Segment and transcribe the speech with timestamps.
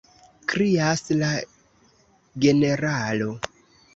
[0.53, 1.29] krias la
[2.45, 3.29] generalo.